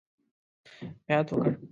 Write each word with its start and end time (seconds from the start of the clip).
بیعت 1.07 1.27
وکړ. 1.33 1.51